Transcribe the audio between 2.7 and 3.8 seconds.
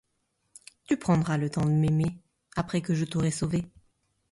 que je t'aurai sauvée.